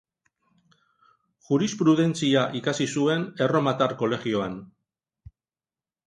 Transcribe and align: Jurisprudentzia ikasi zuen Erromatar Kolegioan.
Jurisprudentzia 1.49 2.45
ikasi 2.59 2.87
zuen 3.01 3.25
Erromatar 3.47 3.93
Kolegioan. 4.01 4.57